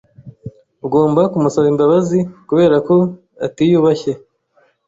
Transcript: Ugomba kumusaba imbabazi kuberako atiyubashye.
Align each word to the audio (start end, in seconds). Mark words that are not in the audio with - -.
Ugomba 0.85 1.21
kumusaba 1.31 1.67
imbabazi 1.73 2.19
kuberako 2.47 2.95
atiyubashye. 3.45 4.11